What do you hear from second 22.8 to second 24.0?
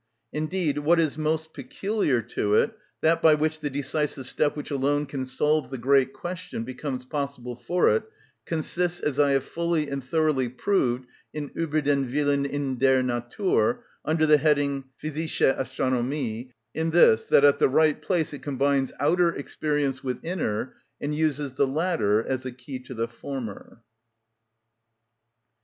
the former.